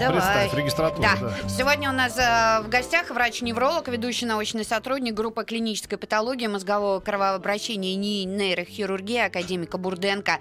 [0.00, 0.18] Давай.
[0.18, 1.02] Представь, регистратура.
[1.02, 1.16] Да.
[1.20, 1.48] да.
[1.48, 7.92] Сегодня у нас э, в гостях врач-невролог, ведущий научный сотрудник группы клинической патологии мозгового кровообращения
[7.92, 10.38] и НИИ нейрохирургии академика Бурденко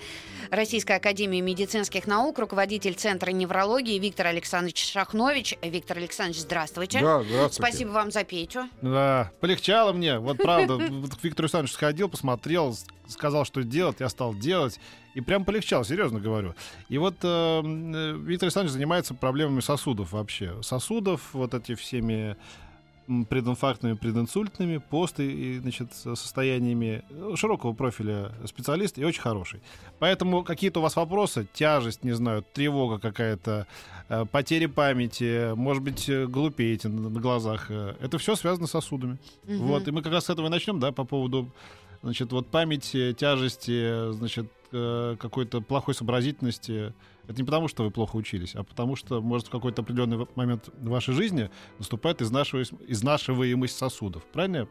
[0.50, 5.58] Российской академии медицинских наук, руководитель Центра неврологии Виктор Александрович Шахнович.
[5.62, 7.02] Виктор Александрович, здравствуйте.
[7.02, 7.72] Да, здравствуйте.
[7.72, 8.70] Спасибо вам за Петю.
[8.82, 10.20] Да, полегчало мне.
[10.20, 10.78] Вот правда,
[11.22, 12.76] к Виктору Александровичу сходил, посмотрел,
[13.08, 14.80] сказал, что делать, я стал делать.
[15.16, 16.54] И прям полегчало, серьезно говорю.
[16.88, 20.62] И вот э, Виктор Александрович занимается проблемами сосудов вообще.
[20.62, 22.38] Сосудов, вот эти всеми
[23.28, 29.62] прединфарктными, прединсультными, пост и, и, значит, со- состояниями э, широкого профиля специалист и очень хороший.
[29.98, 33.66] Поэтому какие-то у вас вопросы, тяжесть, не знаю, тревога какая-то,
[34.10, 38.72] э, потери памяти, может быть, э, глупеете на, на глазах, э, это все связано с
[38.72, 39.18] сосудами.
[39.46, 39.58] Мгм.
[39.58, 41.52] Вот, и мы как раз с этого и начнем, да, по поводу,
[42.02, 46.94] значит, вот памяти, тяжести, значит, э, какой-то плохой сообразительности.
[47.28, 50.70] Это не потому, что вы плохо учились, а потому что, может, в какой-то определенный момент
[50.74, 54.24] в вашей жизни наступает изнашиваемость, сосудов.
[54.34, 54.68] Правильно?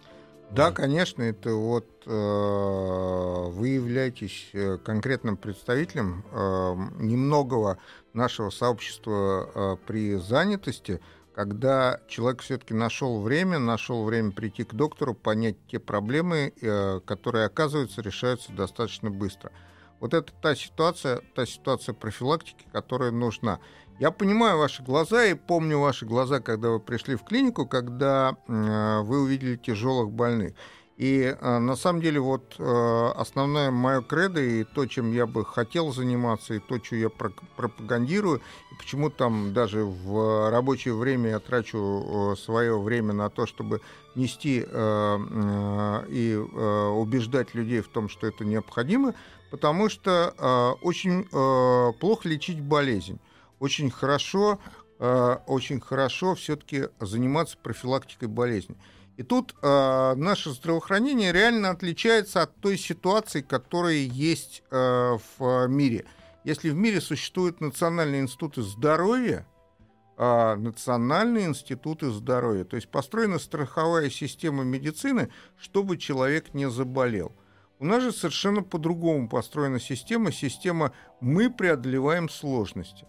[0.50, 7.78] Да, конечно, это вот э, вы являетесь э, конкретным представителем э, немногого
[8.14, 11.00] нашего сообщества э, при занятости,
[11.38, 17.46] когда человек все-таки нашел время, нашел время прийти к доктору, понять те проблемы, э, которые,
[17.46, 19.52] оказывается, решаются достаточно быстро.
[20.00, 23.60] Вот это та ситуация, та ситуация профилактики, которая нужна.
[24.00, 29.00] Я понимаю ваши глаза и помню ваши глаза, когда вы пришли в клинику, когда э,
[29.02, 30.54] вы увидели тяжелых больных.
[30.98, 35.44] И э, на самом деле вот э, основное мое кредо и то, чем я бы
[35.44, 38.40] хотел заниматься, и то, что я про- пропагандирую,
[38.72, 43.80] и почему там даже в рабочее время я трачу свое время на то, чтобы
[44.16, 49.14] нести э, э, и э, убеждать людей в том, что это необходимо,
[49.52, 53.20] потому что э, очень э, плохо лечить болезнь.
[53.60, 54.58] Очень хорошо,
[54.98, 58.76] э, очень хорошо все-таки заниматься профилактикой болезни.
[59.18, 66.06] И тут э, наше здравоохранение реально отличается от той ситуации, которая есть э, в мире.
[66.44, 69.44] Если в мире существуют национальные институты здоровья,
[70.16, 77.32] а, национальные институты здоровья, то есть построена страховая система медицины, чтобы человек не заболел.
[77.80, 80.32] У нас же совершенно по-другому построена система.
[80.32, 83.06] Система «мы преодолеваем сложности».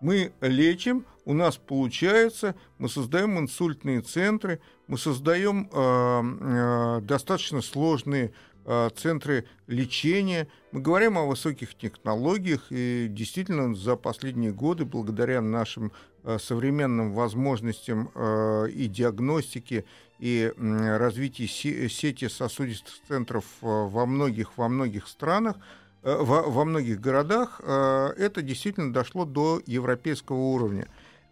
[0.00, 8.32] Мы лечим, у нас получается, мы создаем инсультные центры, мы создаем э, э, достаточно сложные
[8.64, 10.48] э, центры лечения.
[10.72, 15.92] Мы говорим о высоких технологиях, и действительно за последние годы, благодаря нашим
[16.24, 19.84] э, современным возможностям э, и диагностики,
[20.18, 25.60] и м, развитию се- сети сосудистых центров э, во многих, во многих странах, э,
[26.02, 30.86] во, во многих городах, э, это действительно дошло до европейского уровня.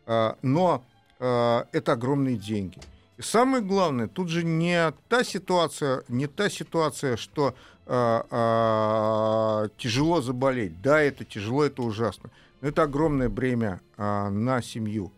[0.06, 0.84] Э, Но
[1.18, 2.78] э, это огромные деньги.
[3.16, 7.54] И самое главное, тут же не та ситуация, не та ситуация, что
[7.86, 10.80] э, э, тяжело заболеть.
[10.82, 12.30] Да, это тяжело, это ужасно.
[12.60, 15.12] Но это огромное бремя э, на семью.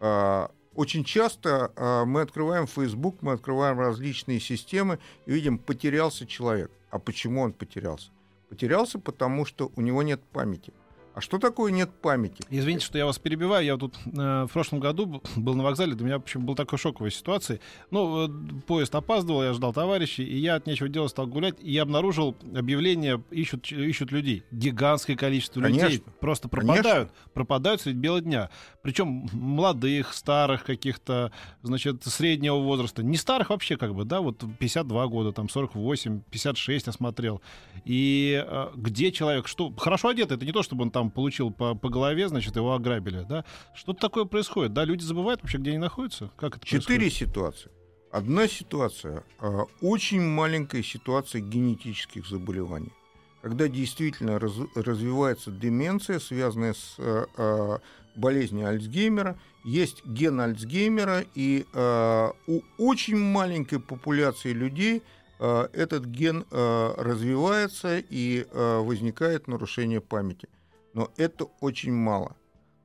[0.00, 6.70] Э, очень часто э, мы открываем Facebook, мы открываем различные системы и видим, потерялся человек.
[6.90, 8.10] А почему он потерялся?
[8.52, 10.74] Потерялся, потому что у него нет памяти.
[11.14, 12.42] А что такое нет памяти?
[12.48, 13.64] Извините, что я вас перебиваю.
[13.64, 17.10] Я тут э, в прошлом году был на вокзале, для меня почему был такой шоковой
[17.10, 17.60] ситуации.
[17.90, 18.30] Ну, э,
[18.66, 22.36] поезд опаздывал, я ждал товарищей, и я от нечего делать стал гулять, и я обнаружил
[22.54, 24.44] объявление «Ищут, ищут людей».
[24.50, 26.12] Гигантское количество людей Конечно.
[26.20, 26.74] просто Конечно.
[26.74, 27.12] пропадают.
[27.34, 28.50] Пропадают средь бела дня.
[28.82, 31.30] Причем молодых, старых, каких-то,
[31.62, 33.02] значит, среднего возраста.
[33.02, 37.42] Не старых вообще, как бы, да, вот 52 года, там 48, 56 я смотрел.
[37.84, 41.74] И э, где человек, что хорошо одет, это не то, чтобы он там получил по,
[41.74, 43.44] по голове, значит, его ограбили, да.
[43.74, 47.12] Что-то такое происходит, да, люди забывают вообще, где они находятся, как это Четыре происходит?
[47.30, 47.70] ситуации.
[48.10, 52.92] Одна ситуация, а, очень маленькая ситуация генетических заболеваний.
[53.40, 57.78] Когда действительно раз- развивается деменция, связанная с э, э,
[58.14, 65.02] болезнью Альцгеймера, есть ген Альцгеймера, и э, у очень маленькой популяции людей
[65.40, 70.48] э, этот ген э, развивается и возникает нарушение памяти.
[70.94, 72.36] Но это очень мало.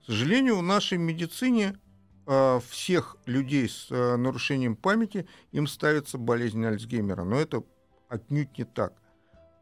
[0.02, 1.78] К сожалению, в нашей медицине
[2.26, 7.64] э, всех людей с э, нарушением памяти им ставится болезнь Альцгеймера, но это
[8.10, 8.94] отнюдь не так.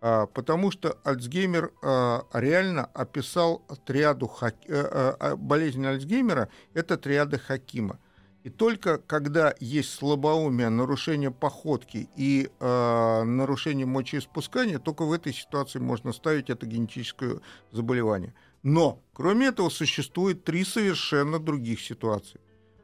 [0.08, 7.98] А, потому что Альцгеймер а, реально описал триаду а, а, болезнь Альцгеймера, это триада Хакима.
[8.46, 15.80] И только когда есть слабоумие, нарушение походки и э, нарушение мочеиспускания, только в этой ситуации
[15.80, 17.40] можно ставить это генетическое
[17.72, 18.36] заболевание.
[18.62, 22.40] Но, кроме этого, существует три совершенно других ситуации.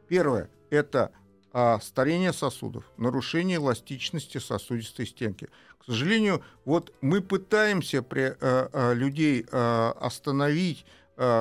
[0.07, 1.11] Первое– это
[1.53, 5.47] э, старение сосудов, нарушение эластичности сосудистой стенки.
[5.77, 10.87] К сожалению, вот мы пытаемся при, э, э, людей э, остановить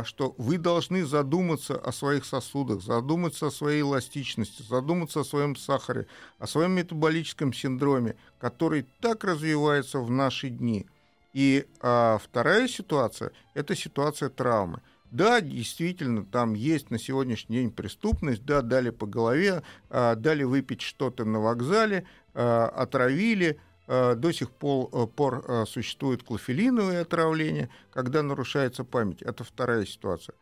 [0.04, 6.06] что вы должны задуматься о своих сосудах, задуматься о своей эластичности, задуматься о своем сахаре,
[6.38, 10.86] о своем метаболическом синдроме, который так развивается в наши дни.
[11.32, 14.82] И а, вторая ситуация– это ситуация травмы.
[15.10, 20.82] Да, действительно, там есть на сегодняшний день преступность, да, дали по голове, а, дали выпить
[20.82, 22.04] что-то на вокзале,
[22.34, 23.69] а, отравили– Э,
[24.14, 29.20] до сих пор, э, пор э, существует клофелиновое отравление, когда нарушается память.
[29.22, 30.36] Это вторая ситуация.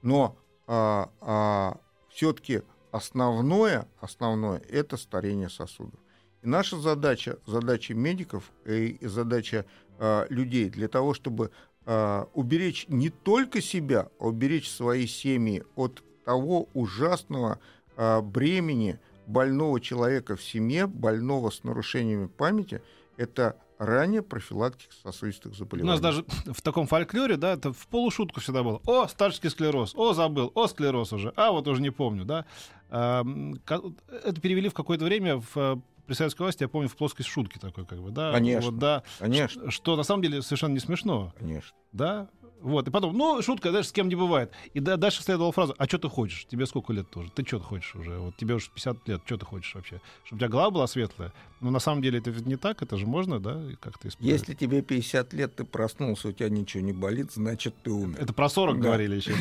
[0.00, 1.76] Но а, а,
[2.08, 2.62] все-таки
[2.92, 6.00] основное, основное– это старение сосудов.
[6.42, 9.66] И наша задача, задача медиков и задача
[9.98, 11.50] а, людей для того, чтобы
[11.84, 17.58] а, уберечь не только себя, а уберечь свои семьи от того ужасного
[17.96, 22.82] а, бремени, больного человека в семье, больного с нарушениями памяти,
[23.16, 25.90] это ранее профилактика сосудистых заболеваний.
[25.90, 28.80] У нас даже в таком фольклоре, да, это в полушутку всегда было.
[28.86, 32.46] О, старческий склероз, о, забыл, о, склероз уже, а, вот уже не помню, да.
[32.90, 35.76] Это перевели в какое-то время в э,
[36.06, 38.32] при советской власти, я помню, в плоскость шутки такой, как бы, да.
[38.32, 38.70] Конечно.
[38.70, 39.62] Вот, да, конечно.
[39.62, 41.32] Что, что на самом деле совершенно не смешно.
[41.38, 41.76] Конечно.
[41.92, 42.28] Да,
[42.64, 44.50] вот, и потом, ну, шутка, даже с кем не бывает.
[44.72, 46.46] И да, дальше следовала фраза, а что ты хочешь?
[46.46, 47.30] Тебе сколько лет тоже?
[47.30, 48.18] Ты что ты хочешь уже?
[48.18, 50.00] Вот тебе уже 50 лет, что ты хочешь вообще?
[50.24, 51.34] Чтобы у тебя голова была светлая.
[51.60, 54.32] Но на самом деле это ведь не так, это же можно, да, как-то исправить.
[54.32, 58.16] Если тебе 50 лет, ты проснулся, у тебя ничего не болит, значит, ты умер.
[58.18, 58.82] Это про 40 да.
[58.82, 59.34] говорили еще.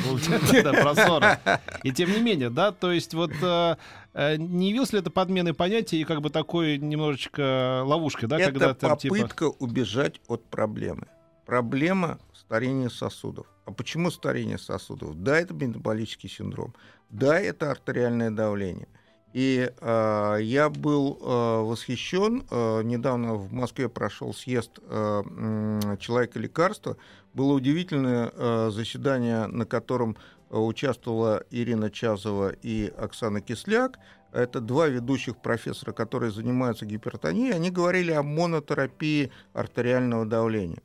[0.62, 1.40] Да, про 40.
[1.84, 3.78] И тем не менее, да, то есть вот э,
[4.16, 8.74] э, не явился ли это подменой понятия и как бы такой немножечко ловушкой, да, когда
[8.74, 9.16] там типа...
[9.16, 11.08] попытка убежать от проблемы.
[11.46, 13.48] Проблема старения сосудов.
[13.66, 15.22] А почему старение сосудов?
[15.22, 16.74] Да, это метаболический синдром.
[17.10, 18.88] Да, это артериальное давление.
[19.34, 22.46] И э, я был э, восхищен.
[22.52, 26.98] Э, недавно в Москве прошел съезд э, человека лекарства.
[27.34, 30.16] Было удивительное э, заседание, на котором
[30.50, 33.98] участвовала Ирина Чазова и Оксана Кисляк.
[34.32, 37.56] Это два ведущих профессора, которые занимаются гипертонией.
[37.56, 40.82] Они говорили о монотерапии артериального давления.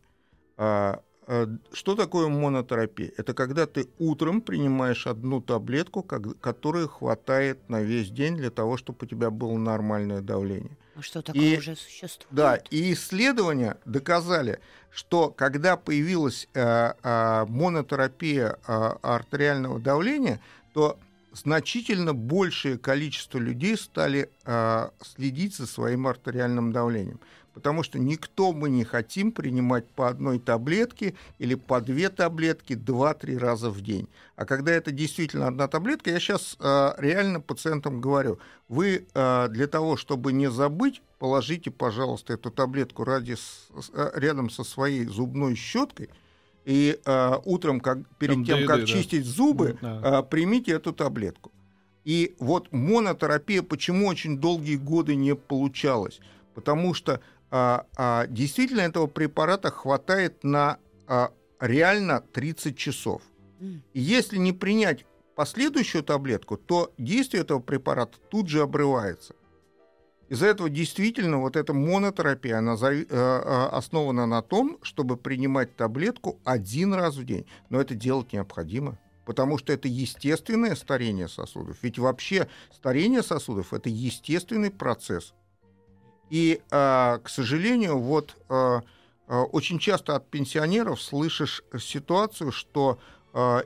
[1.72, 3.12] Что такое монотерапия?
[3.18, 8.98] Это когда ты утром принимаешь одну таблетку, которой хватает на весь день для того, чтобы
[9.02, 10.76] у тебя было нормальное давление.
[10.96, 12.26] А что такое и, уже существует?
[12.30, 14.58] Да, и исследования доказали,
[14.90, 18.72] что когда появилась э, э, монотерапия э,
[19.02, 20.40] артериального давления,
[20.72, 20.98] то
[21.34, 27.20] значительно большее количество людей стали э, следить за своим артериальным давлением
[27.58, 33.36] потому что никто мы не хотим принимать по одной таблетке или по две таблетки два-три
[33.36, 34.08] раза в день.
[34.36, 38.38] А когда это действительно одна таблетка, я сейчас э, реально пациентам говорю,
[38.68, 44.62] вы э, для того, чтобы не забыть, положите, пожалуйста, эту таблетку ради, э, рядом со
[44.62, 46.10] своей зубной щеткой,
[46.64, 48.86] и э, утром, как, перед Там тем, как да.
[48.86, 50.20] чистить зубы, да.
[50.20, 51.50] э, примите эту таблетку.
[52.04, 56.20] И вот монотерапия почему очень долгие годы не получалась?
[56.54, 63.22] Потому что а, а, действительно этого препарата хватает на а, реально 30 часов.
[63.92, 69.34] И если не принять последующую таблетку, то действие этого препарата тут же обрывается.
[70.28, 76.38] Из-за этого действительно вот эта монотерапия, она э, э, основана на том, чтобы принимать таблетку
[76.44, 77.46] один раз в день.
[77.70, 81.78] Но это делать необходимо, потому что это естественное старение сосудов.
[81.82, 85.34] Ведь вообще старение сосудов– это естественный процесс.
[86.30, 88.82] И, а, к сожалению, вот а,
[89.26, 92.98] а, очень часто от пенсионеров слышишь ситуацию, что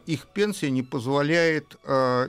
[0.07, 1.76] их пенсия не позволяет,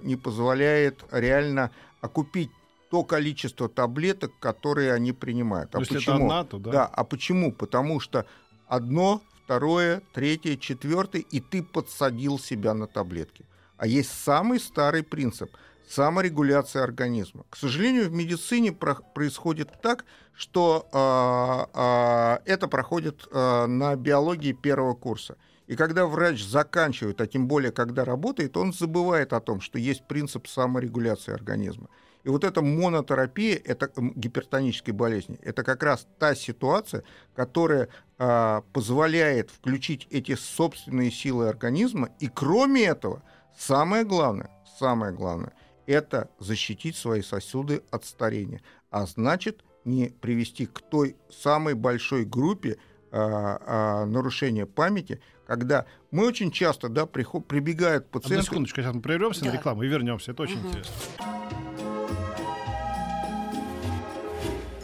[0.03, 2.51] не позволяет реально окупить
[2.91, 5.75] то количество таблеток, которые они принимают.
[5.75, 6.15] А Если почему?
[6.15, 6.71] Это одна, то, да?
[6.71, 7.51] да, а почему?
[7.51, 8.27] Потому что
[8.67, 13.45] одно, второе, третье, четвертое, и ты подсадил себя на таблетки.
[13.77, 15.49] А есть самый старый принцип–
[15.93, 17.45] саморегуляция организма.
[17.50, 24.53] К сожалению, в медицине про- происходит так, что э, э, это проходит э, на биологии
[24.53, 25.38] первого курса.
[25.67, 30.07] И когда врач заканчивает, а тем более когда работает, он забывает о том, что есть
[30.07, 31.88] принцип саморегуляции организма.
[32.23, 37.03] И вот эта монотерапия, это гипертонической болезни, это как раз та ситуация,
[37.35, 42.09] которая э, позволяет включить эти собственные силы организма.
[42.19, 43.21] И кроме этого,
[43.57, 45.53] самое главное, самое главное,
[45.85, 48.61] это защитить свои сосуды от старения.
[48.89, 52.77] А значит, не привести к той самой большой группе
[53.11, 58.35] а, а, нарушения памяти, когда мы очень часто да, приход, прибегают пациенты...
[58.35, 59.51] Одну секундочку, сейчас мы прервемся да.
[59.51, 60.31] на рекламу и вернемся.
[60.31, 60.69] Это очень угу.
[60.69, 60.93] интересно.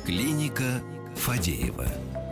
[0.06, 0.82] Клиника
[1.16, 1.86] Фадеева.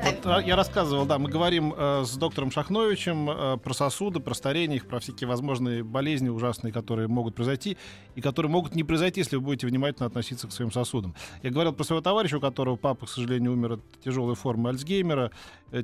[0.04, 4.34] Вот а, я рассказывал, да, мы говорим э, с доктором Шахновичем э, про сосуды, про
[4.34, 7.77] старение, их, про всякие возможные болезни ужасные, которые могут произойти,
[8.16, 11.16] и которые могут не произойти, если вы будете внимательно относиться к своим сосудам.
[11.42, 15.32] Я говорил про своего товарища, у которого папа, к сожалению, умер от тяжелой формы Альцгеймера,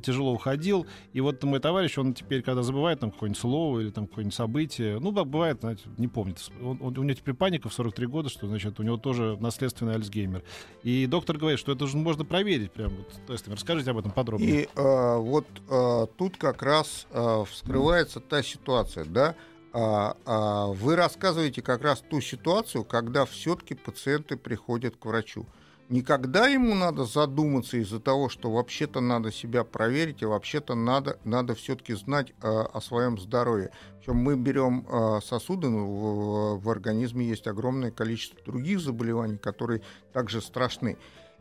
[0.01, 0.85] тяжело уходил.
[1.13, 4.99] И вот мой товарищ, он теперь, когда забывает там какое-нибудь слово или там какое-нибудь событие,
[4.99, 6.39] ну, бывает, знаете, не помнит.
[6.61, 9.95] Он, он, у него теперь паника в 43 года, что, значит, у него тоже наследственный
[9.95, 10.43] Альцгеймер.
[10.83, 13.55] И доктор говорит, что это же можно проверить прям вот тестами.
[13.55, 14.63] Расскажите об этом подробнее.
[14.63, 19.35] И э, вот э, тут как раз э, вскрывается та ситуация, да,
[19.75, 25.47] а, а, вы рассказываете как раз ту ситуацию, когда все-таки пациенты приходят к врачу.
[25.89, 31.55] Никогда ему надо задуматься из-за того, что вообще-то надо себя проверить, и вообще-то надо, надо
[31.55, 33.71] все-таки знать а, о своем здоровье.
[33.99, 39.81] Причем мы берем а, сосуды, ну, в, в организме есть огромное количество других заболеваний, которые
[40.13, 40.97] также страшны.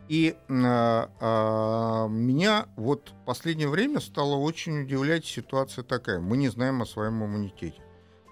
[0.08, 6.18] И э, э, меня вот в последнее время стало очень удивлять ситуация такая.
[6.18, 7.80] Мы не знаем о своем иммунитете.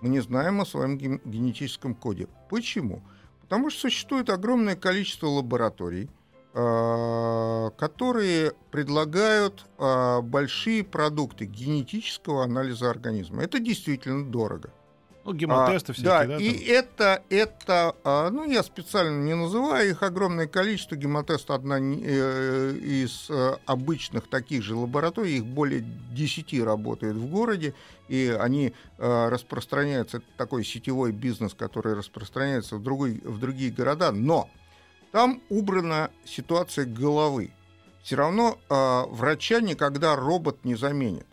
[0.02, 2.28] Мы не знаем о своем генетическом коде.
[2.48, 3.02] Почему?
[3.50, 6.08] Потому что существует огромное количество лабораторий,
[6.54, 13.42] э, которые предлагают э, большие продукты генетического анализа организма.
[13.42, 14.72] Это действительно дорого.
[15.32, 16.26] Ну, гемотесты а, всякие, да?
[16.26, 16.74] да и там?
[16.74, 20.96] это, это, а, ну, я специально не называю их огромное количество.
[20.96, 27.74] Гемотест одна э, из э, обычных таких же лабораторий, их более 10 работает в городе,
[28.08, 34.10] и они э, распространяются, это такой сетевой бизнес, который распространяется в, другой, в другие города,
[34.10, 34.48] но
[35.12, 37.52] там убрана ситуация головы.
[38.02, 41.26] Все равно э, врача никогда робот не заменит.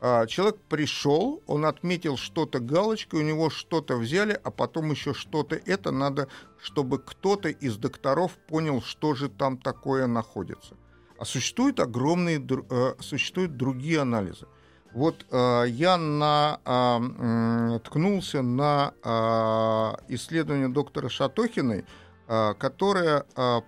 [0.00, 5.56] А, человек пришел, он отметил что-то галочкой, у него что-то взяли, а потом еще что-то.
[5.56, 6.28] Это надо,
[6.58, 10.74] чтобы кто-то из докторов понял, что же там такое находится.
[11.18, 12.40] А существуют огромные,
[12.70, 14.46] э, существуют другие анализы.
[14.92, 21.84] Вот э, я на, э, ткнулся на э, исследование доктора Шатохиной,
[22.26, 23.24] которое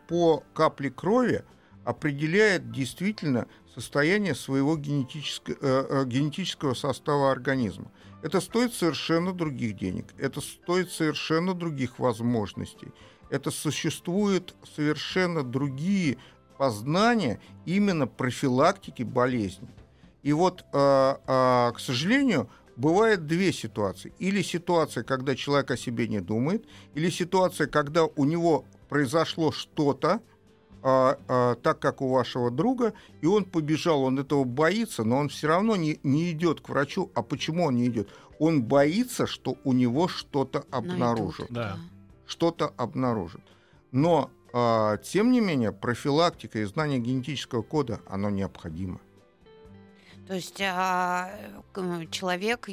[0.07, 1.45] по капле крови
[1.85, 7.91] определяет действительно состояние своего генетического, э, э, генетического состава организма.
[8.23, 12.89] Это стоит совершенно других денег, это стоит совершенно других возможностей,
[13.31, 16.19] это существуют совершенно другие
[16.57, 19.71] познания именно профилактики болезней.
[20.23, 24.13] И вот, э, э, к сожалению, бывает две ситуации.
[24.19, 30.21] Или ситуация, когда человек о себе не думает, или ситуация, когда у него произошло что-то,
[30.83, 35.29] а, а, так, как у вашего друга, и он побежал, он этого боится, но он
[35.29, 37.11] все равно не, не идет к врачу.
[37.15, 38.09] А почему он не идет?
[38.39, 41.47] Он боится, что у него что-то обнаружат.
[41.51, 41.79] Да.
[42.27, 43.43] Что-то обнаружат.
[43.93, 49.01] Но, а, тем не менее, профилактика и знание генетического кода, оно необходимо.
[50.27, 51.31] То есть а,
[52.11, 52.69] человек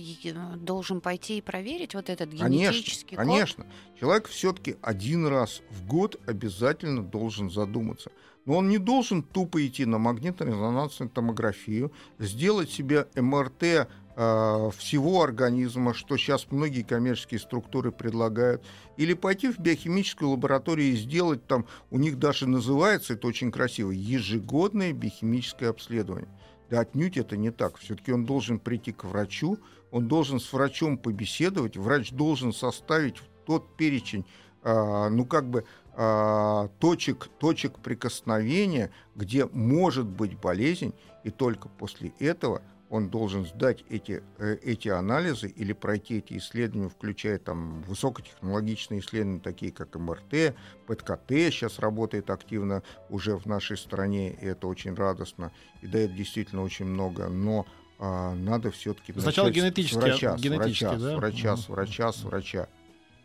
[0.58, 3.72] должен пойти и проверить вот этот генетический конечно, код?
[3.74, 4.00] Конечно.
[4.00, 8.12] Человек все-таки один раз в год обязательно должен задуматься.
[8.46, 15.94] Но он не должен тупо идти на магнитно-резонансную томографию, сделать себе МРТ а, всего организма,
[15.94, 18.64] что сейчас многие коммерческие структуры предлагают,
[18.98, 23.92] или пойти в биохимическую лабораторию и сделать там, у них даже называется, это очень красиво,
[23.92, 26.28] ежегодное биохимическое обследование.
[26.70, 27.78] Да отнюдь это не так.
[27.78, 29.58] Все-таки он должен прийти к врачу,
[29.92, 34.26] он должен с врачом побеседовать, врач должен составить тот перечень,
[34.64, 42.14] э, ну как бы э, точек, точек прикосновения, где может быть болезнь, и только после
[42.20, 49.02] этого он должен сдать эти, э, эти анализы или пройти эти исследования, включая там высокотехнологичные
[49.02, 50.56] исследования, такие как МРТ,
[50.88, 56.64] ПТКТ сейчас работает активно уже в нашей стране, и это очень радостно, и дает действительно
[56.64, 57.68] очень много, но
[58.00, 60.98] а, надо все-таки Сначала генетически, с врача, с врача, да?
[60.98, 62.68] с врача, с врача, с врача.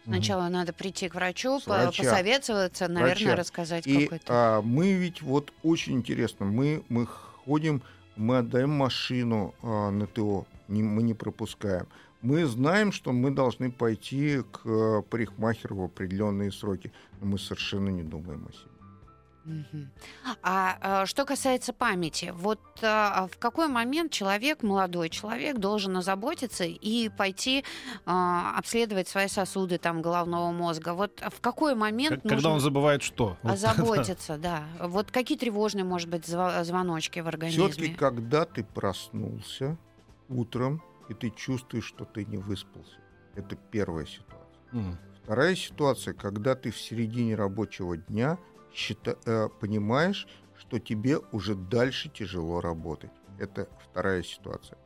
[0.05, 0.53] Сначала угу.
[0.53, 2.03] надо прийти к врачу, врача.
[2.03, 3.37] посоветоваться, наверное, врача.
[3.37, 4.25] рассказать и, какой-то.
[4.29, 7.83] А, мы ведь вот очень интересно, мы, мы ходим
[8.17, 11.87] мы отдаем машину э, на ТО, не, мы не пропускаем.
[12.23, 17.91] Мы знаем, что мы должны пойти к э, парикмахеру в определенные сроки, но мы совершенно
[17.91, 18.74] не думаем о себе.
[20.43, 26.65] А, а, что касается памяти, вот а, в какой момент человек, молодой человек, должен озаботиться
[26.65, 27.65] и пойти
[28.07, 30.95] а, обследовать свои сосуды там головного мозга?
[30.95, 33.37] Вот в какой момент Когда нужно он забывает что?
[33.43, 34.65] Озаботиться, да?
[34.81, 37.69] Вот какие тревожные, может быть, звоночки в организме?
[37.69, 39.77] Все-таки, когда ты проснулся
[40.29, 42.97] утром, и ты чувствуешь, что ты не выспался.
[43.35, 44.99] Это первая ситуация.
[45.23, 48.39] Вторая ситуация, когда ты в середине рабочего дня
[49.27, 50.27] э, понимаешь,
[50.59, 53.11] что тебе уже дальше тяжело работать.
[53.39, 54.79] Это вторая ситуация.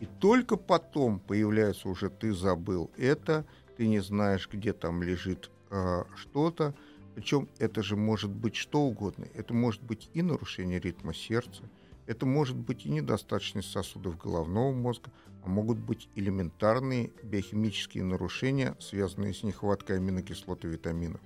[0.00, 6.04] И только потом появляется уже ты забыл это, ты не знаешь, где там лежит э,
[6.16, 6.74] что-то.
[7.14, 9.26] Причем это же может быть что угодно.
[9.34, 11.62] Это может быть и нарушение ритма сердца,
[12.06, 15.10] это может быть и недостаточность сосудов головного мозга,
[15.42, 21.20] а могут быть элементарные биохимические нарушения, связанные с нехваткой аминокислот и витаминов.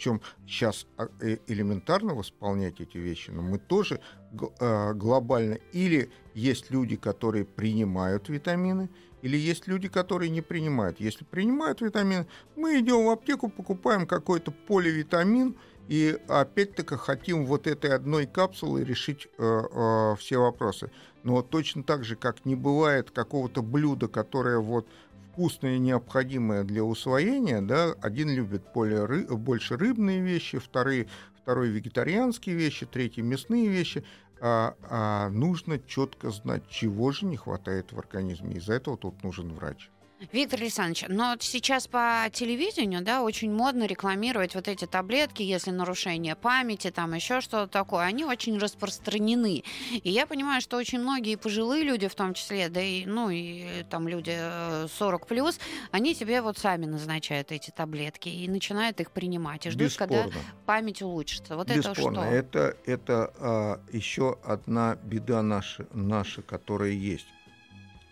[0.00, 4.00] Причем сейчас а, э, элементарно восполнять эти вещи, но мы тоже
[4.32, 5.58] э, глобально.
[5.74, 8.88] Или есть люди, которые принимают витамины,
[9.20, 11.00] или есть люди, которые не принимают.
[11.00, 12.26] Если принимают витамины,
[12.56, 15.54] мы идем в аптеку, покупаем какой-то поливитамин,
[15.86, 20.90] и опять-таки хотим вот этой одной капсулой решить э, э, все вопросы.
[21.22, 24.86] Но точно так же, как не бывает какого-то блюда, которое вот
[25.32, 31.08] вкусное и необходимое для усвоения, да, один любит более ры- больше рыбные вещи, вторые,
[31.42, 34.04] второй вегетарианские вещи, третий мясные вещи.
[34.42, 38.56] А, а нужно четко знать, чего же не хватает в организме.
[38.56, 39.90] Из-за этого тут нужен врач.
[40.32, 45.70] Виктор Александрович, но вот сейчас по телевидению, да, очень модно рекламировать вот эти таблетки, если
[45.70, 49.64] нарушение памяти, там еще что-то такое, они очень распространены.
[49.90, 53.82] И я понимаю, что очень многие пожилые люди, в том числе, да и, ну, и
[53.88, 55.58] там люди э, 40 плюс,
[55.90, 60.40] они себе вот сами назначают эти таблетки и начинают их принимать, и ждут, когда Бесспорно.
[60.66, 61.56] память улучшится.
[61.56, 62.20] Вот Бесспорно.
[62.20, 62.60] это что?
[62.60, 67.26] Это, это а, еще одна беда наша, наша, которая есть.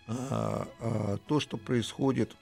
[0.09, 2.35] А, а, то, что происходит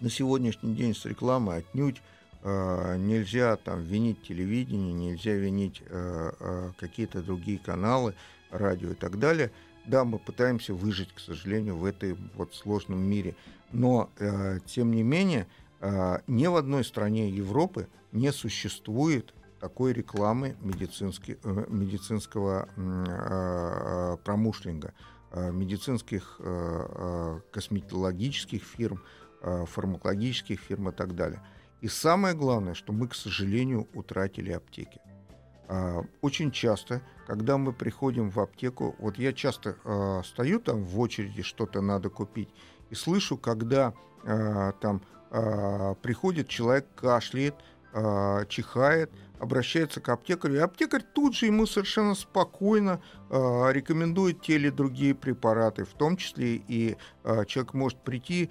[0.00, 2.00] на сегодняшний день с рекламой, отнюдь
[2.42, 5.82] а, нельзя там винить телевидение, нельзя винить
[6.78, 8.14] какие-то другие каналы,
[8.50, 9.50] радио и так далее.
[9.86, 13.36] Да, мы пытаемся выжить, к сожалению, в этой вот сложном мире.
[13.72, 15.46] Но, э, тем не менее,
[16.26, 24.16] ни в одной стране Европы не существует такой рекламы э, медицинского э,
[25.34, 29.02] медицинских э, э, косметологических фирм,
[29.42, 31.42] э, фармакологических фирм и так далее.
[31.80, 35.00] И самое главное, что мы, к сожалению, утратили аптеки.
[36.22, 39.76] Очень часто, когда мы приходим в аптеку, вот я часто
[40.24, 42.48] стою там в очереди, что-то надо купить,
[42.88, 43.92] и слышу, когда
[44.80, 45.02] там
[46.02, 47.54] приходит человек, кашляет,
[47.92, 54.56] а, чихает, обращается к аптекарю, и аптекарь тут же ему совершенно спокойно а, рекомендует те
[54.56, 58.50] или другие препараты, в том числе и а, человек может прийти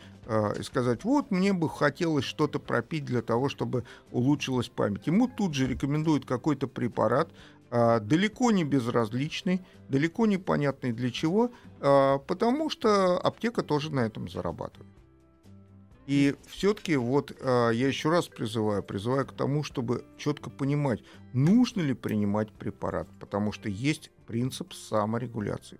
[0.59, 5.07] и сказать, вот мне бы хотелось что-то пропить для того, чтобы улучшилась память.
[5.07, 7.31] Ему тут же рекомендуют какой-то препарат,
[7.71, 14.96] далеко не безразличный, далеко не понятный для чего, потому что аптека тоже на этом зарабатывает.
[16.07, 21.01] И все-таки вот а, я еще раз призываю, призываю к тому, чтобы четко понимать,
[21.33, 25.79] нужно ли принимать препарат, потому что есть принцип саморегуляции.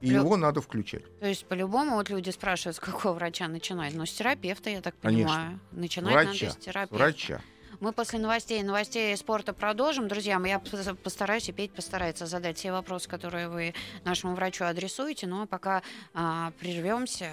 [0.00, 1.02] И Плю- его надо включать.
[1.20, 3.94] То есть, по-любому, вот люди спрашивают, с какого врача начинать.
[3.94, 5.28] Ну, с терапевта, я так Конечно.
[5.28, 5.60] понимаю.
[5.72, 6.46] Начинать Врача.
[6.46, 6.94] надо с терапевта.
[6.96, 7.40] Врача.
[7.80, 10.08] Мы после новостей новостей спорта продолжим.
[10.08, 15.26] Друзья, я пос- постараюсь, и Петь постарается задать все вопросы, которые вы нашему врачу адресуете.
[15.26, 15.82] Ну, а пока
[16.14, 17.30] а, прервемся.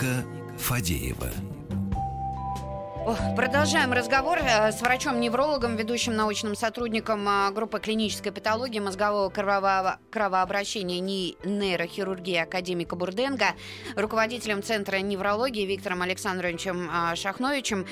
[0.00, 0.24] Клиника
[0.56, 1.28] Фадеева.
[3.36, 11.36] Продолжаем разговор э, с врачом-неврологом, ведущим научным сотрудником а, группы клинической патологии мозгового кровообращения НИИ
[11.44, 13.54] нейрохирургии академика Бурденко,
[13.96, 17.86] руководителем Центра неврологии Виктором Александровичем а, Шахновичем.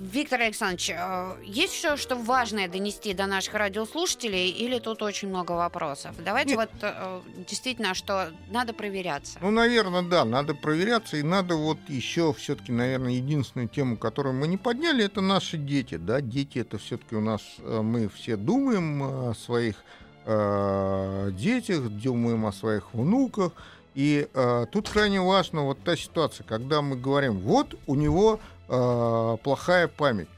[0.00, 5.52] Виктор Александрович, э, есть еще что важное донести до наших радиослушателей или тут очень много
[5.52, 6.14] вопросов?
[6.24, 6.70] Давайте Нет.
[6.72, 9.38] вот э, действительно, что надо проверяться.
[9.42, 14.48] Ну, наверное, да, надо проверяться, и надо вот еще все-таки, наверное, единственную тему, которую мы
[14.48, 19.02] не подняли, это наши дети, да, дети это все-таки у нас, э, мы все думаем
[19.02, 19.76] о своих
[20.24, 23.52] э, детях, думаем о своих внуках,
[23.94, 29.36] и э, тут крайне важна вот та ситуация, когда мы говорим, вот у него э,
[29.42, 30.28] плохая память.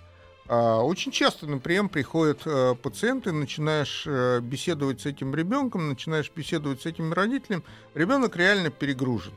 [0.48, 6.30] А, очень часто на прием приходят э, пациенты, начинаешь э, беседовать с этим ребенком, начинаешь
[6.34, 7.62] беседовать с этим родителем,
[7.94, 9.32] ребенок реально перегружен.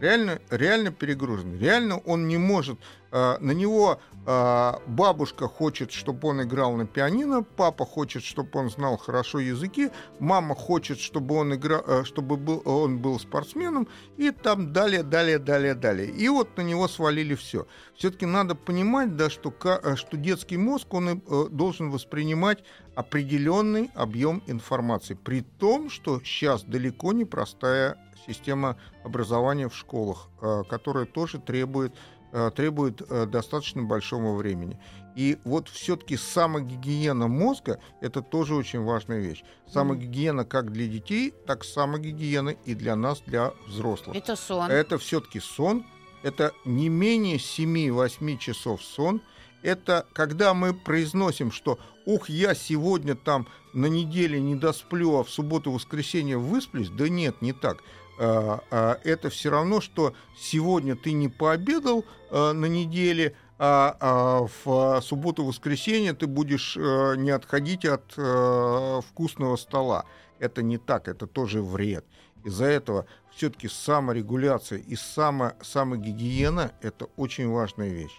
[0.00, 1.58] Реально, реально перегружен.
[1.58, 2.78] Реально он не может.
[3.10, 8.70] Э, на него э, бабушка хочет, чтобы он играл на пианино, папа хочет, чтобы он
[8.70, 14.30] знал хорошо языки, мама хочет, чтобы он играл, э, чтобы был, он был спортсменом, и
[14.30, 16.08] там далее, далее, далее, далее.
[16.08, 17.66] И вот на него свалили все.
[17.96, 22.62] Все-таки надо понимать, да, что, э, что детский мозг он э, должен воспринимать
[22.94, 27.96] определенный объем информации, при том, что сейчас далеко не простая
[28.28, 31.94] система образования в школах, э, которая тоже требует,
[32.32, 34.78] э, требует э, достаточно большого времени.
[35.16, 39.42] И вот все-таки самогигиена мозга– это тоже очень важная вещь.
[39.66, 44.14] Самогигиена как для детей, так самогигиена и для нас, для взрослых.
[44.16, 44.70] Это сон.
[44.70, 45.84] Это все-таки сон.
[46.22, 49.20] Это не менее 7-8 часов сон.
[49.62, 55.30] Это когда мы произносим, что «Ух, я сегодня там на неделе не досплю, а в
[55.30, 56.90] субботу-воскресенье высплюсь».
[56.90, 57.82] Да нет, не так.
[58.18, 65.00] А, а, это все равно, что сегодня ты не пообедал а, на неделе, а в
[65.02, 70.04] субботу-воскресенье ты будешь э, не отходить от э, вкусного стола.
[70.38, 72.04] Это не так, это тоже вред.
[72.44, 78.16] Из-за этого все-таки саморегуляция и само, самогигиена– это очень важная вещь.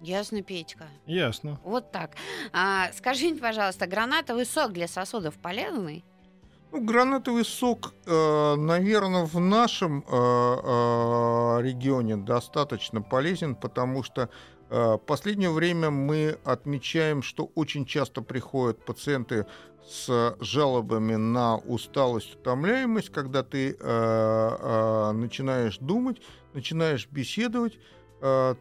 [0.00, 0.88] Ясно, Петька.
[1.06, 1.60] Ясно.
[1.62, 2.16] Вот так.
[2.52, 6.04] А, скажите, пожалуйста, гранатовый сок для сосудов полезный?
[6.74, 14.28] Ну, гранатовый сок, э, наверное, в нашем э, э, регионе достаточно полезен, потому что
[14.70, 19.46] в последнее время мы отмечаем, что очень часто приходят пациенты
[19.86, 26.22] с жалобами на усталость, утомляемость, когда ты начинаешь думать,
[26.54, 27.78] начинаешь беседовать,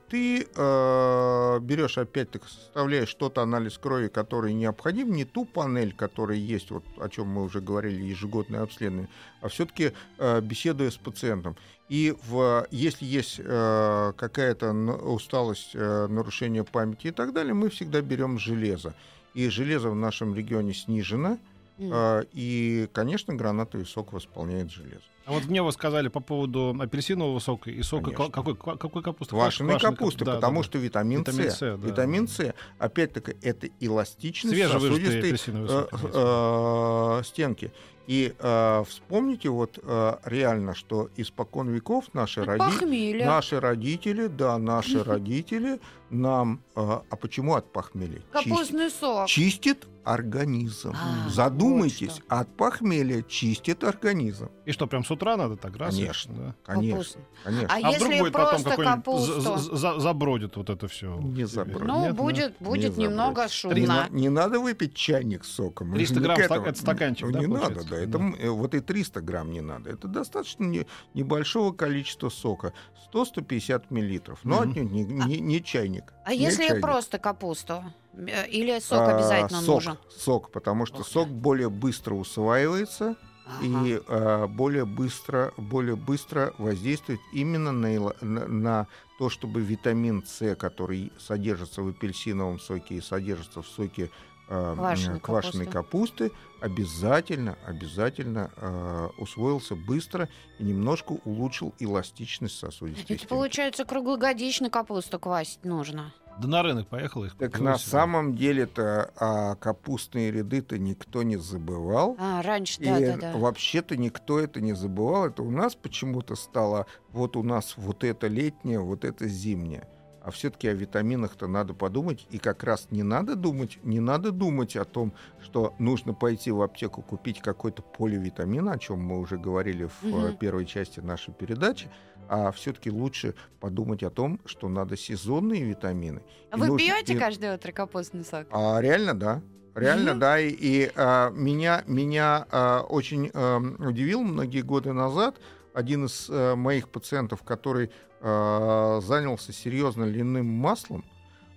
[0.09, 6.69] ты э, берешь опять-таки, составляешь тот анализ крови, который необходим, не ту панель, которая есть,
[6.69, 9.09] вот о чем мы уже говорили, ежегодное обследование,
[9.41, 11.55] а все-таки э, беседуя с пациентом.
[11.87, 18.01] И в, если есть э, какая-то усталость, э, нарушение памяти и так далее, мы всегда
[18.01, 18.93] берем железо.
[19.33, 21.37] И железо в нашем регионе снижено,
[21.77, 25.03] э, и, конечно, гранатовый сок восполняет железо.
[25.25, 29.35] А вот мне вы сказали по поводу апельсинового сока и сока какой, какой капусты?
[29.35, 31.55] Квашеной капусты, да, потому да, что витамин, витамин С.
[31.55, 31.87] С да.
[31.87, 37.71] Витамин С, опять-таки, это эластичность сосудистой э, э, стенки.
[38.05, 43.23] И э, вспомните вот э, реально, что испокон веков наши, роди...
[43.23, 46.61] наши родители, да, наши родители нам...
[46.75, 48.21] Э, а почему от похмелья?
[48.31, 48.99] Капустный Чист...
[48.99, 49.27] сок.
[49.27, 50.93] Чистит организм.
[50.93, 54.49] А, Задумайтесь, вот от похмелья чистит организм.
[54.65, 55.95] И что, прям с утра надо так раз?
[55.95, 56.55] Конечно, да?
[56.63, 57.67] конечно, конечно.
[57.69, 61.17] А, а если вдруг будет потом какой-нибудь забродит вот это все?
[61.19, 61.87] Не забродит.
[61.87, 62.65] Ну, Нет, будет, да?
[62.65, 64.07] будет не немного шумно.
[64.09, 65.93] Не, не надо выпить чайник с соком.
[65.93, 66.65] 300 грамм этого.
[66.65, 67.77] это стаканчик, ну, да, Не получается?
[67.77, 67.97] надо, да.
[67.97, 68.51] Это, да.
[68.51, 69.89] Вот и 300 грамм не надо.
[69.89, 72.73] Это достаточно не, небольшого количества сока.
[73.13, 74.39] 100-150 миллилитров.
[74.43, 74.71] Но угу.
[74.71, 76.13] отнюдь не, не, не чайник.
[76.25, 76.81] А не если чайник.
[76.81, 77.83] просто капусту?
[78.15, 79.97] Э, или сок а, обязательно сок, нужен?
[80.09, 83.85] Сок, потому что Ох, сок более быстро усваивается ага.
[83.85, 90.55] и а, более быстро, более быстро воздействует именно на, на, на то, чтобы витамин С,
[90.55, 94.09] который содержится в апельсиновом соке и содержится в соке
[94.49, 96.29] а, квашеной, квашеной капусты.
[96.29, 100.27] капусты, обязательно, обязательно э, усвоился быстро
[100.59, 106.13] и немножко улучшил эластичность сосудистой Это получается круглогодично капусту квасить нужно.
[106.39, 107.35] Да на рынок поехал их.
[107.35, 112.15] Так на самом деле-то а капустные ряды-то никто не забывал.
[112.19, 113.37] А, раньше, да, и да, да.
[113.37, 115.27] вообще-то никто это не забывал.
[115.27, 119.87] Это у нас почему-то стало, вот у нас вот это летнее, вот это зимнее.
[120.23, 122.25] А все-таки о витаминах-то надо подумать.
[122.29, 126.61] И как раз не надо думать, не надо думать о том, что нужно пойти в
[126.61, 130.33] аптеку купить какой-то поливитамин, о чем мы уже говорили в угу.
[130.39, 131.89] первой части нашей передачи
[132.29, 136.21] а все-таки лучше подумать о том, что надо сезонные витамины.
[136.51, 136.77] А вы нужно...
[136.77, 137.17] пьете и...
[137.17, 138.47] каждое утро капустный сок?
[138.51, 139.41] А, реально, да.
[139.75, 140.19] Реально, mm-hmm.
[140.19, 140.39] да.
[140.39, 145.39] И, и а, меня, меня а, очень а, удивил многие годы назад
[145.73, 147.89] один из а, моих пациентов, который
[148.21, 151.03] а, занялся серьезно льняным маслом.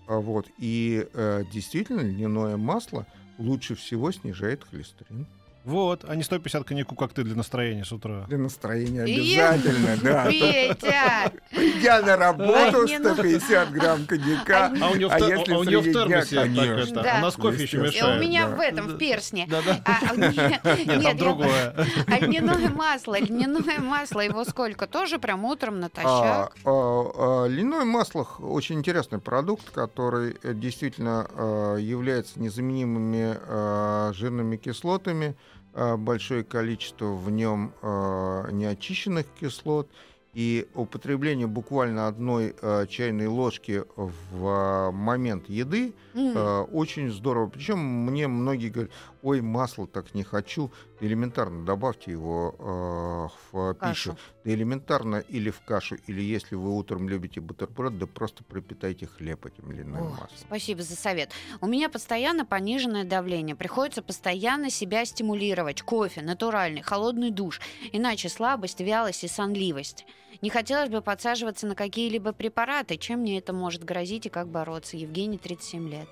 [0.09, 3.07] А, вот, и а, действительно льняное масло
[3.39, 5.27] лучше всего снижает холестерин.
[5.67, 8.25] Вот, а не 150 коньяку, как ты для настроения с утра.
[8.29, 10.27] Для настроения И- обязательно, да.
[10.31, 11.33] Петя!
[11.51, 14.73] Придя на работу, Ай, не ну- 150 грамм коньяка.
[14.81, 16.45] А у нее в, А тер- если а у неё в среди дня, термосе так
[16.45, 16.93] конечно.
[17.01, 17.17] это, Да.
[17.19, 18.09] у нас кофе еще Естественно.
[18.11, 18.21] у мешает.
[18.29, 18.57] меня да.
[18.57, 19.49] в этом, в персне.
[19.51, 21.75] А, а, нет, Нет, нет, там я- другое.
[22.07, 24.87] А льняное масло, льняное масло, его сколько?
[24.87, 26.55] Тоже прям утром натощак?
[26.65, 34.57] а, а, Льняное масло очень интересный продукт, который э, действительно э, является незаменимыми э, жирными
[34.57, 35.35] кислотами.
[35.77, 39.89] Э, Большое количество в нем э, неочищенных кислот.
[40.33, 45.93] И употребление буквально одной э, чайной ложки в э, момент еды.
[46.15, 47.49] Э, Очень здорово.
[47.49, 48.93] Причем мне многие говорят,
[49.27, 50.71] ой, масло так не хочу.
[51.01, 54.13] Элементарно добавьте его э, в Кашу.
[54.13, 54.19] пищу.
[54.45, 59.45] Да элементарно или в кашу, или если вы утром любите бутерброд, да просто пропитайте хлеб
[59.45, 60.29] этим льняным маслом.
[60.37, 61.33] Спасибо за совет.
[61.61, 63.57] У меня постоянно пониженное давление.
[63.57, 65.83] Приходится постоянно себя стимулировать.
[65.83, 67.61] Кофе, натуральный, холодный душ.
[67.91, 70.07] Иначе слабость, вялость и сонливость.
[70.41, 72.97] Не хотелось бы подсаживаться на какие-либо препараты.
[72.97, 74.97] Чем мне это может грозить и как бороться?
[74.97, 76.09] Евгений, 37 лет.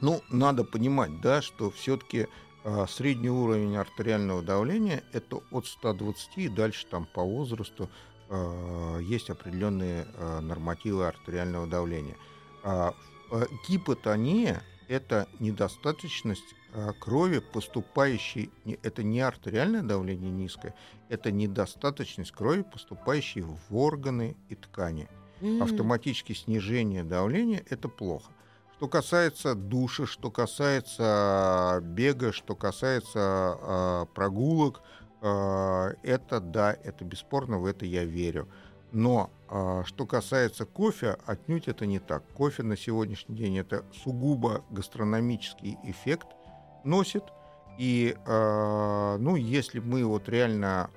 [0.00, 2.26] Ну, надо понимать, да, что все-таки
[2.88, 7.90] средний уровень артериального давления это от 120 и дальше там по возрасту
[8.28, 12.16] э, есть определенные э, нормативы артериального давления.
[12.62, 12.94] А,
[13.68, 16.54] гипотония это недостаточность
[16.98, 18.50] крови, поступающей,
[18.82, 20.74] это не артериальное давление низкое,
[21.08, 25.08] это недостаточность крови, поступающей в органы и ткани
[25.60, 28.30] автоматически снижение давления это плохо.
[28.84, 34.82] Что касается душа, что касается бега, что касается э, прогулок,
[35.22, 38.46] э, это да, это бесспорно, в это я верю.
[38.92, 42.24] Но э, что касается кофе, отнюдь это не так.
[42.34, 46.26] Кофе на сегодняшний день это сугубо гастрономический эффект
[46.84, 47.24] носит.
[47.78, 50.90] И, э, ну, если мы вот реально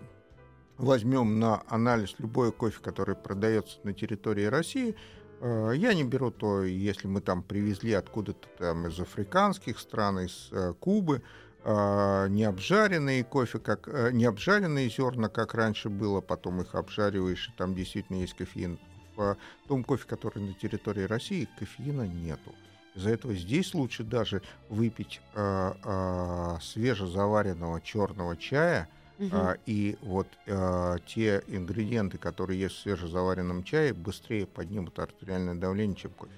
[0.78, 4.98] возьмем на анализ любой кофе, который продается на территории России,
[5.42, 10.74] я не беру то, если мы там привезли откуда-то там из африканских стран, из э,
[10.80, 11.22] Кубы,
[11.64, 17.50] э, не обжаренные кофе, как э, не обжаренные зерна, как раньше было, потом их обжариваешь,
[17.50, 18.80] и там действительно есть кофеин.
[19.16, 19.36] В
[19.68, 22.54] том кофе, который на территории России, кофеина нету.
[22.98, 29.32] Из-за этого здесь лучше даже выпить э, э, свежезаваренного черного чая, Мгм.
[29.34, 35.96] а, и вот а, те ингредиенты, которые есть в свежезаваренном чае, быстрее поднимут артериальное давление,
[35.96, 36.34] чем кофе.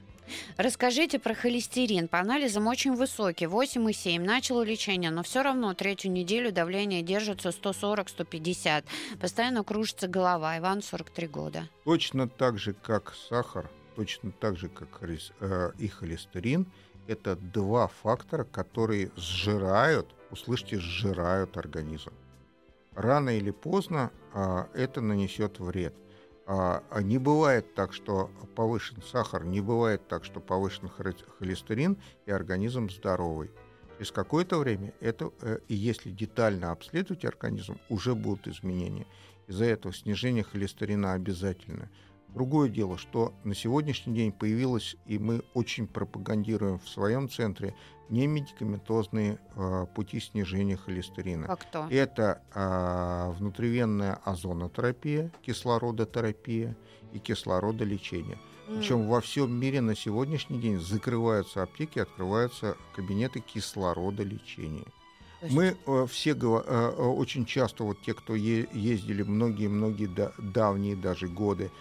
[0.57, 2.07] Расскажите про холестерин.
[2.07, 4.19] По анализам очень высокий, 8,7.
[4.19, 8.83] Начал лечение, но все равно третью неделю давление держится 140-150.
[9.19, 10.57] Постоянно кружится голова.
[10.57, 11.69] Иван, 43 года.
[11.83, 16.67] Точно так же, как сахар, точно так же, как э, и холестерин,
[17.07, 22.11] это два фактора, которые сжирают, услышьте, сжирают организм.
[22.99, 25.95] Рано или поздно а, это нанесет вред.
[26.45, 32.31] А, а не бывает так, что повышен сахар, не бывает так, что повышен холестерин, и
[32.31, 33.51] организм здоровый.
[33.97, 39.07] Через какое-то время это, э, и если детально обследовать организм, уже будут изменения.
[39.47, 41.89] Из-за этого снижение холестерина обязательно.
[42.27, 47.75] Другое дело, что на сегодняшний день появилось, и мы очень пропагандируем в своем центре,
[48.09, 51.47] немедикаментозные э, пути снижения холестерина.
[51.47, 51.87] Как то?
[51.89, 56.75] Это а, внутривенная озонотерапия, кислородотерапия
[57.13, 58.37] и кислородолечение.
[58.67, 58.77] М.
[58.79, 64.85] Причем во всем мире на сегодняшний день закрываются аптеки, открываются кабинеты кислородолечения.
[65.41, 70.33] Есть- Мы э, все э, э, очень часто, вот те, кто е- ездили многие-многие да-
[70.37, 71.71] давние даже годы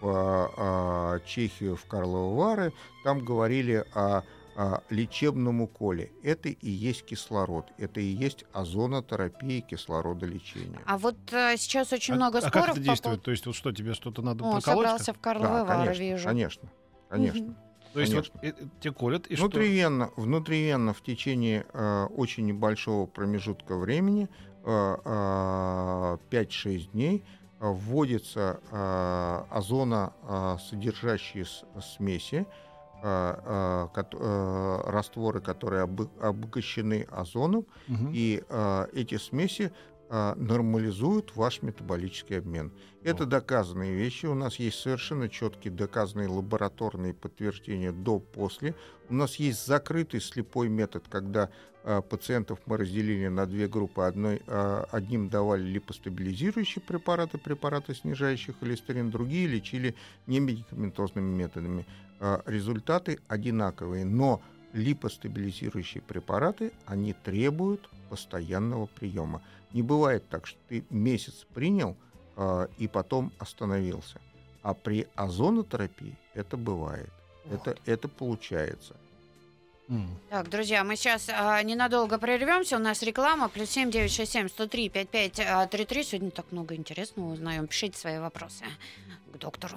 [0.00, 2.72] в а, Чехию, в Карловы Вары,
[3.04, 4.22] там говорили о,
[4.56, 6.12] о лечебном уколе.
[6.22, 10.80] Это и есть кислород, это и есть озонотерапия и кислородолечение.
[10.86, 13.02] А вот э, сейчас очень А- много а как споров это по действует?
[13.02, 14.64] поводу- То есть вот что, тебе что-то надо О, проколоть?
[14.86, 16.24] собрался в Карловы Да, Вары, конечно, вижу.
[16.28, 16.68] конечно,
[17.08, 17.40] конечно.
[17.46, 17.56] Мгм.
[17.92, 18.68] То есть вот конечно.
[18.80, 19.44] тебе колят, и что?
[19.44, 24.28] внутривенно, внутривенно в течение э, очень небольшого промежутка времени,
[24.64, 27.22] э, э, 5-6 дней,
[27.60, 31.44] э, вводятся э, озоносодержащие
[31.80, 32.63] смеси, э, кот- э,
[34.86, 38.10] растворы, которые обогащены озоном, Мгм.
[38.14, 38.42] и
[38.92, 39.72] эти смеси
[40.10, 42.72] нормализуют ваш метаболический обмен.
[43.02, 44.26] Это доказанные вещи.
[44.26, 48.74] У нас есть совершенно четкие доказанные лабораторные подтверждения до-после.
[49.08, 51.48] У нас есть закрытый слепой метод, когда
[51.82, 54.02] э, пациентов мы разделили на две группы.
[54.02, 59.94] Одной, э, одним давали липостабилизирующие препараты, препараты, снижающие холестерин, другие лечили
[60.26, 61.86] немедикаментозными методами.
[62.26, 64.40] Э, результаты одинаковые, но
[64.72, 69.42] липостабилизирующие препараты, они требуют постоянного приема.
[69.74, 71.98] Не бывает так, что ты месяц принял
[72.36, 74.22] э, и потом остановился.
[74.62, 77.10] А при озонотерапии это бывает.
[77.44, 77.68] Вот.
[77.68, 78.96] Это, это получается.
[80.30, 82.76] Так, друзья, мы сейчас а, ненадолго прервемся.
[82.76, 83.50] У нас реклама.
[83.50, 86.02] Плюс семь девять шесть семь сто три пять пять а, три три.
[86.02, 87.66] Сегодня так много интересного узнаем.
[87.66, 88.64] Пишите свои вопросы
[89.30, 89.76] к доктору.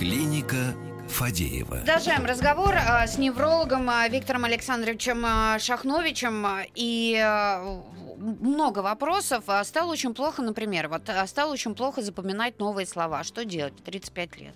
[0.00, 0.74] Клиника
[1.08, 1.80] Фадеева.
[1.84, 6.46] Продолжаем разговор а, с неврологом а, Виктором Александровичем а, Шахновичем.
[6.74, 7.22] И
[8.16, 9.44] много вопросов.
[9.64, 13.24] Стало очень плохо, например, вот стало очень плохо запоминать новые слова.
[13.24, 13.74] Что делать?
[13.84, 14.54] 35 лет.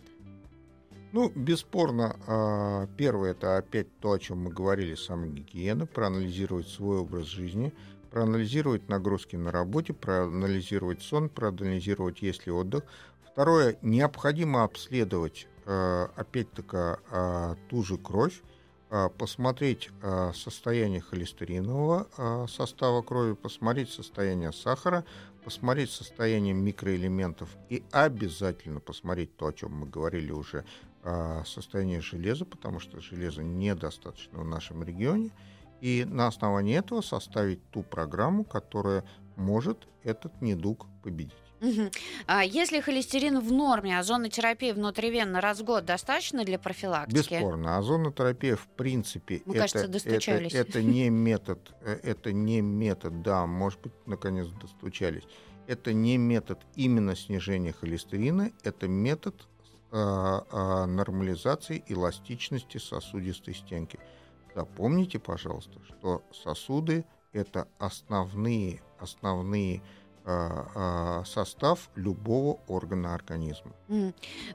[1.12, 7.70] Ну, бесспорно, первое это опять то, о чем мы говорили, самогигиена, проанализировать свой образ жизни,
[8.11, 12.85] проанализировать нагрузки на работе, проанализировать сон, проанализировать, есть ли отдых.
[13.34, 16.76] Второе, необходимо обследовать Э, опять-таки
[17.10, 18.42] э, ту же кровь,
[18.90, 19.90] э, посмотреть
[20.34, 25.04] состояние холестеринового состава крови, посмотреть состояние сахара,
[25.42, 30.64] посмотреть состояние микроэлементов и обязательно посмотреть то, о чем мы говорили уже,
[31.44, 35.30] состояние железа, потому что железа недостаточно в нашем регионе,
[35.82, 39.04] и на основании этого составить ту программу, которая
[39.36, 41.43] может этот недуг победить.
[42.27, 47.35] А если холестерин в норме, озонотерапия внутривенно раз в год достаточно для профилактики?
[47.35, 47.79] Бесспорно.
[47.79, 50.55] Озонотерапия, в принципе, Мы, это, кажется, достучались.
[50.55, 55.24] это, это не метод, э, это не метод, да, может быть, наконец достучались.
[55.66, 59.35] Это не метод именно снижения холестерина, это метод
[59.92, 63.98] э, э, нормализации эластичности сосудистой стенки.
[64.55, 69.83] Запомните, пожалуйста, что сосуды это основные, основные
[71.26, 73.72] состав любого органа организма.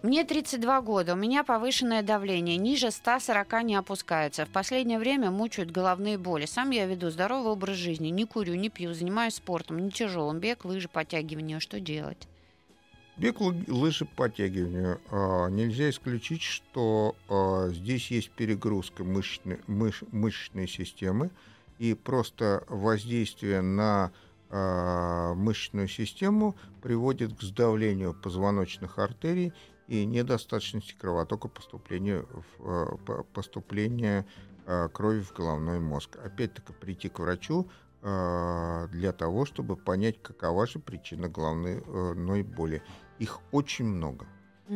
[0.01, 4.45] Мне 32 года, у меня повышенное давление, ниже 140 не опускается.
[4.45, 6.45] В последнее время мучают головные боли.
[6.45, 10.65] Сам я веду здоровый образ жизни, не курю, не пью, занимаюсь спортом, не тяжелым, бег,
[10.65, 11.59] лыжи, подтягивания.
[11.59, 12.27] Что делать?
[13.17, 14.99] Бег, лыжи, подтягивания.
[15.11, 21.29] А, нельзя исключить, что а, здесь есть перегрузка мышечной, мыш, мышечной системы
[21.79, 24.11] и просто воздействие на
[24.49, 29.53] мышечную систему приводит к сдавлению позвоночных артерий
[29.87, 34.25] и недостаточности кровотока поступления, в, а, поступления
[34.65, 36.17] а, крови в головной мозг.
[36.23, 37.69] Опять-таки прийти к врачу
[38.01, 42.81] для того, чтобы понять, какова же причина головной боли.
[43.17, 44.25] Их очень много.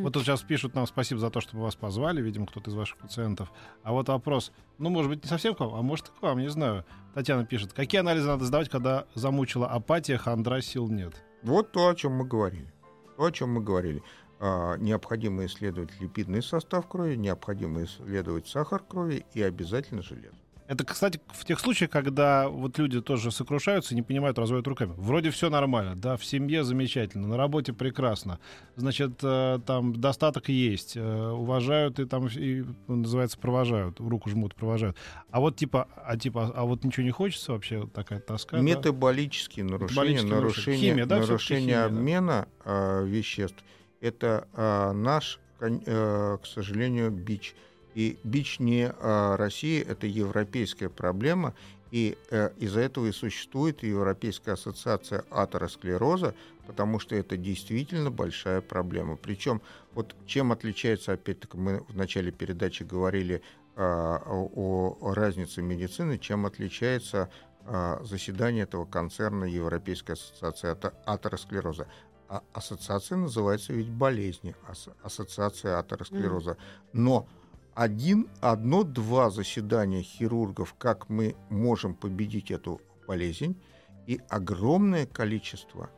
[0.02, 2.74] Вот тут сейчас пишут нам спасибо за то, что вы вас позвали, видимо, кто-то из
[2.74, 3.52] ваших пациентов.
[3.84, 6.50] А вот вопрос, ну, может быть, не совсем к вам, а может, к вам, не
[6.50, 6.84] знаю.
[7.14, 11.14] Татьяна пишет, какие анализы надо сдавать, когда замучила апатия, хандра, сил нет?
[11.44, 12.74] Вот то, о чем мы говорили.
[13.18, 14.02] То, о чем мы говорили.
[14.40, 20.43] А, необходимо исследовать липидный состав крови, необходимо исследовать сахар крови и обязательно железо.
[20.68, 24.94] Это, кстати, в тех случаях, когда вот люди тоже сокрушаются, не понимают, разводят руками.
[24.96, 28.40] Вроде все нормально, да, в семье замечательно, на работе прекрасно,
[28.78, 34.56] значит, э, там достаток есть, э, уважают и там, и, ну, называется, провожают, руку жмут,
[34.56, 34.96] провожают.
[35.32, 38.60] А вот типа, а типа, а вот ничего не хочется вообще, такая тоска?
[38.60, 39.74] Метаболические да?
[39.74, 43.02] нарушения, Метаболические нарушения, химия, да, нарушение химия, обмена да?
[43.02, 43.62] веществ,
[44.00, 47.54] это э, наш, э, к сожалению, бич–
[47.96, 51.54] и бич не а, России, это европейская проблема,
[51.92, 56.34] и э, из-за этого и существует Европейская ассоциация атеросклероза,
[56.66, 59.16] потому что это действительно большая проблема.
[59.16, 59.62] Причем
[59.94, 63.44] вот чем отличается, опять-таки, мы в начале передачи говорили
[63.76, 67.30] а, о, о разнице медицины, чем отличается
[67.66, 70.76] а, заседание этого концерна Европейской ассоциации
[71.06, 71.88] атеросклероза.
[72.28, 76.58] А ассоциация называется ведь болезни, ас, ассоциация атеросклероза.
[76.92, 77.28] Но
[77.76, 83.60] один, одно-два заседания хирургов, как мы можем победить эту болезнь,
[84.06, 85.90] и огромное количество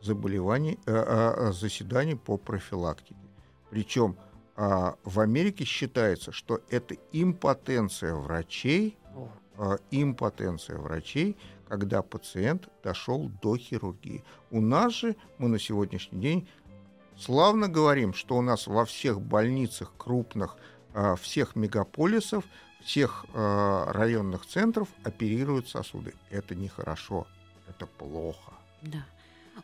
[0.00, 3.16] заболеваний, э, э, заседаний по профилактике.
[3.70, 4.16] Причем
[4.56, 8.96] э, в Америке считается, что это импотенция врачей,
[9.58, 11.36] э, импотенция врачей,
[11.68, 14.24] когда пациент дошел до хирургии.
[14.50, 16.48] У нас же мы на сегодняшний день
[17.18, 20.77] славно говорим, что у нас во всех больницах крупных Э,
[21.16, 22.44] всех мегаполисов,
[22.80, 26.14] всех э, районных центров оперируют сосуды.
[26.30, 27.26] Это нехорошо,
[27.68, 28.52] это плохо.
[28.82, 29.04] Да.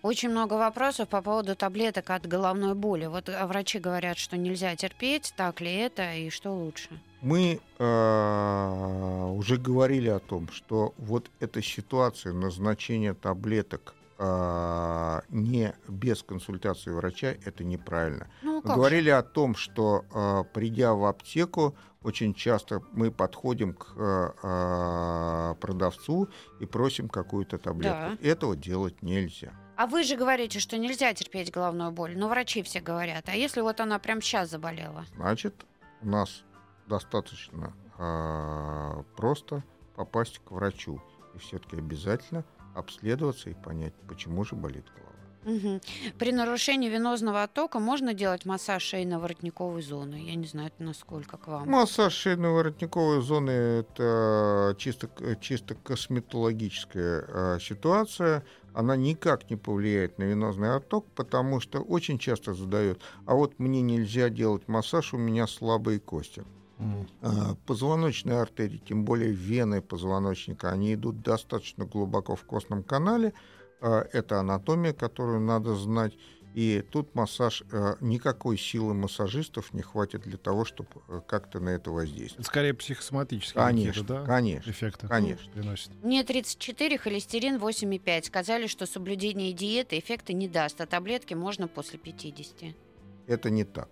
[0.03, 3.07] Очень много вопросов по поводу таблеток от головной боли.
[3.07, 6.91] Вот э, врачи говорят, что нельзя терпеть, так ли это и что лучше?
[7.21, 16.23] Мы э, уже говорили о том, что вот эта ситуация назначения таблеток э, не без
[16.23, 18.29] консультации врача, это неправильно.
[18.43, 23.75] Ну, Мы как говорили о том, что э, придя в аптеку, очень часто мы подходим
[23.75, 26.29] к э, продавцу
[26.61, 28.23] и просим какую-то таблетку.
[28.23, 29.53] Этого делать нельзя.
[29.77, 32.17] А вы же говорите, что нельзя терпеть головную боль.
[32.17, 33.29] Но врачи все говорят.
[33.29, 35.05] А если вот она прямо сейчас заболела?
[35.17, 35.65] Значит,
[36.03, 36.45] у нас
[36.87, 39.65] достаточно э, просто
[39.97, 41.01] попасть к врачу.
[41.35, 42.45] И все-таки обязательно
[42.75, 45.15] обследоваться и понять, почему же болит голова.
[45.45, 45.81] Мгм.
[46.19, 50.27] При нарушении венозного оттока можно делать массаж шейно-воротниковой зоны?
[50.27, 51.69] Я не знаю, это насколько к вам.
[51.69, 55.11] Массаж шейно-воротниковой зоны– это чисто,
[55.41, 58.43] чисто косметологическая э, ситуация.
[58.73, 63.83] Она никак не повлияет на венозный отток, потому что очень часто задают, а вот мне
[63.83, 66.43] нельзя делать массаж, у меня слабые кости.
[67.23, 73.33] А, Позвоночные артерии, тем более вены позвоночника, они идут достаточно глубоко в костном канале.
[73.81, 76.15] А, Это анатомия, которую надо знать.
[76.55, 81.71] И тут массаж, э, никакой силы массажистов не хватит для того, чтобы э, как-то на
[81.71, 82.47] это воздействовать.
[82.47, 84.25] Скорее психосоматические Конечно, да?
[84.25, 85.51] конечно, эффекты конечно.
[85.51, 85.91] приносит.
[86.05, 88.23] Мне 34, холестерин 8,5.
[88.23, 92.73] Сказали, что соблюдение диеты эффекта не даст, а таблетки можно после 50.
[93.27, 93.89] Это не так.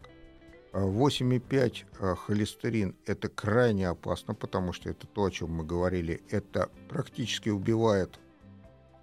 [0.72, 6.22] А 8,5 э, холестерин– это крайне опасно, потому что это то, о чем мы говорили.
[6.30, 8.18] Это практически убивает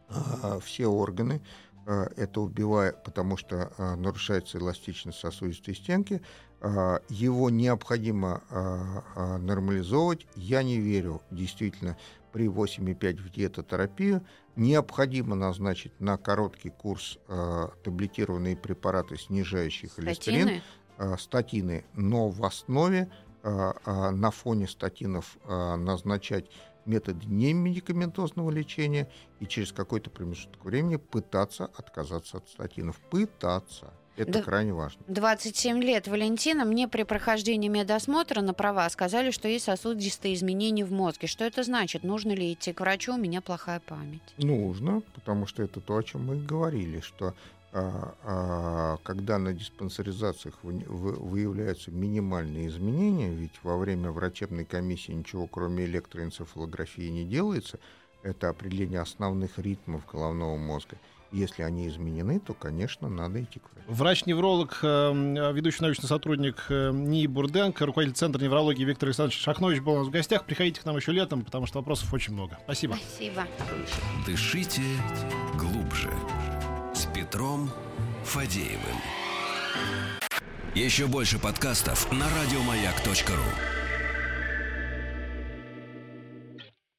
[0.10, 1.42] а, все органы.
[1.86, 6.22] А, Это убивает, потому что а, нарушается эластичность сосудистой стенки.
[6.62, 10.26] А, Его необходимо а, а, нормализовывать.
[10.36, 11.98] Я не верю действительно
[12.32, 14.26] при 8,5 в диетотерапию.
[14.56, 20.64] Необходимо назначить на короткий курс а, таблетированные препараты, снижающие холестерин Статины?
[21.00, 23.10] Э, статины, но в основе
[23.43, 26.45] э, э, на фоне статинов назначать
[26.86, 32.97] методы немедикаментозного лечения и через какой-то промежуток времени пытаться отказаться от статинов.
[33.10, 33.93] Пытаться.
[34.18, 34.41] Это Да.
[34.43, 35.02] крайне важно.
[35.08, 36.08] 27 лет.
[36.08, 41.28] Валентина, мне при прохождении медосмотра на права сказали, что есть сосудистые изменения в мозге.
[41.28, 42.04] Что это значит?
[42.04, 43.14] Нужно ли идти к врачу?
[43.14, 44.22] У меня плохая память.
[44.38, 47.34] Нужно, потому что это то, о чем мы говорили, что
[47.72, 55.86] когда на диспансеризациях вы- вы- выявляются минимальные изменения, ведь во время врачебной комиссии ничего кроме
[55.86, 57.80] электроэнцефалографии не делается,
[58.24, 60.98] это определение основных ритмов головного мозга.
[61.32, 63.86] Если они изменены, то, конечно, надо идти к врачу.
[63.88, 69.94] Врач-невролог, э, ведущий научный сотрудник э, НИИ Бурденко, руководитель Центра неврологии Виктор Александрович Шахнович был
[69.94, 70.46] у нас в гостях.
[70.46, 72.58] Приходите к нам еще летом, потому что вопросов очень много.
[72.64, 72.96] Спасибо.
[72.96, 73.46] Спасибо.
[74.26, 74.82] Дышите
[75.56, 76.10] глубже.
[77.20, 77.70] Петром
[78.24, 78.96] Фадеевым.
[80.74, 83.89] Еще больше подкастов на радиомаяк.ру.